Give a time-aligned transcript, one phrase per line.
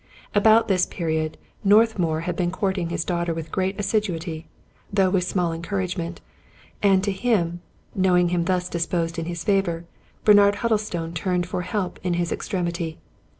[0.33, 4.47] About this period, Northmour had been courting his daughter with great assiduity,
[4.91, 6.21] though with small encouragement;
[6.81, 7.61] and to him,
[7.93, 9.85] knowing him thus disposed in his favor,
[10.25, 12.97] Bernard Huddlestone turned for help in his extremity.